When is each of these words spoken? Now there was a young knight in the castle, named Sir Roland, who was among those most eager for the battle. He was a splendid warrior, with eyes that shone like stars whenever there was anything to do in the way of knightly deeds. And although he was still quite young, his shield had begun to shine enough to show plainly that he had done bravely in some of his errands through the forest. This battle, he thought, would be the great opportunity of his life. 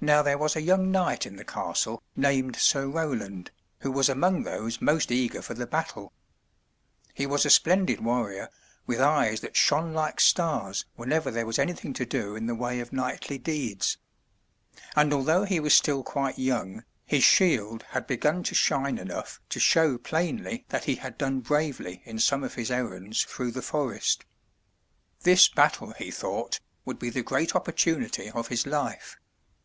Now 0.00 0.20
there 0.22 0.36
was 0.36 0.54
a 0.56 0.60
young 0.60 0.90
knight 0.90 1.24
in 1.24 1.36
the 1.36 1.44
castle, 1.46 2.02
named 2.16 2.56
Sir 2.56 2.88
Roland, 2.88 3.50
who 3.78 3.90
was 3.92 4.08
among 4.10 4.42
those 4.42 4.82
most 4.82 5.10
eager 5.12 5.40
for 5.40 5.54
the 5.54 5.68
battle. 5.68 6.12
He 7.14 7.26
was 7.26 7.46
a 7.46 7.50
splendid 7.50 8.00
warrior, 8.04 8.50
with 8.86 9.00
eyes 9.00 9.40
that 9.40 9.56
shone 9.56 9.94
like 9.94 10.20
stars 10.20 10.84
whenever 10.96 11.30
there 11.30 11.46
was 11.46 11.58
anything 11.60 11.92
to 11.94 12.04
do 12.04 12.34
in 12.36 12.44
the 12.46 12.56
way 12.56 12.80
of 12.80 12.92
knightly 12.92 13.38
deeds. 13.38 13.96
And 14.96 15.14
although 15.14 15.44
he 15.44 15.60
was 15.60 15.72
still 15.72 16.02
quite 16.02 16.38
young, 16.40 16.82
his 17.06 17.22
shield 17.24 17.84
had 17.90 18.06
begun 18.08 18.42
to 18.42 18.54
shine 18.54 18.98
enough 18.98 19.40
to 19.50 19.60
show 19.60 19.96
plainly 19.96 20.66
that 20.70 20.84
he 20.84 20.96
had 20.96 21.16
done 21.16 21.40
bravely 21.40 22.02
in 22.04 22.18
some 22.18 22.42
of 22.42 22.54
his 22.54 22.70
errands 22.70 23.22
through 23.24 23.52
the 23.52 23.62
forest. 23.62 24.26
This 25.20 25.48
battle, 25.48 25.92
he 25.92 26.10
thought, 26.10 26.58
would 26.84 26.98
be 26.98 27.10
the 27.10 27.22
great 27.22 27.54
opportunity 27.56 28.28
of 28.30 28.48
his 28.48 28.66
life. 28.66 29.16